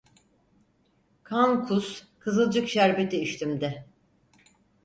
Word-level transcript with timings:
Kan 1.23 1.67
kus, 1.67 2.05
kızılcık 2.19 2.69
şerbeti 2.69 3.21
içtim 3.23 3.61
de. 3.61 3.85